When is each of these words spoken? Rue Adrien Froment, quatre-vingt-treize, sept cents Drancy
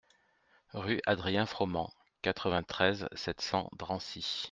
Rue 0.73 0.99
Adrien 1.05 1.45
Froment, 1.45 1.93
quatre-vingt-treize, 2.23 3.07
sept 3.13 3.39
cents 3.39 3.69
Drancy 3.77 4.25